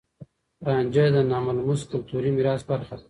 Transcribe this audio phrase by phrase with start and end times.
[0.67, 2.99] رانجه د ناملموس کلتوري ميراث برخه ده.